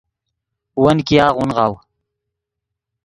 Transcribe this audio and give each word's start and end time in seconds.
ون 0.83 0.97
ګیاغ 1.07 1.33
اونغاؤ 1.37 1.73